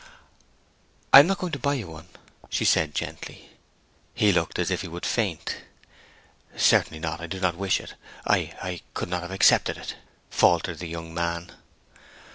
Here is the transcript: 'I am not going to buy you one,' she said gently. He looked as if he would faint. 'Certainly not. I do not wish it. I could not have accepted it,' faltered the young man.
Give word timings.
'I 1.13 1.19
am 1.19 1.27
not 1.27 1.37
going 1.37 1.51
to 1.51 1.59
buy 1.59 1.75
you 1.75 1.85
one,' 1.85 2.07
she 2.49 2.65
said 2.65 2.95
gently. 2.95 3.51
He 4.15 4.31
looked 4.31 4.57
as 4.57 4.71
if 4.71 4.81
he 4.81 4.87
would 4.87 5.05
faint. 5.05 5.57
'Certainly 6.57 6.97
not. 6.97 7.21
I 7.21 7.27
do 7.27 7.39
not 7.39 7.53
wish 7.55 7.79
it. 7.79 7.93
I 8.25 8.81
could 8.95 9.09
not 9.09 9.21
have 9.21 9.29
accepted 9.29 9.77
it,' 9.77 9.97
faltered 10.31 10.79
the 10.79 10.87
young 10.87 11.13
man. 11.13 11.51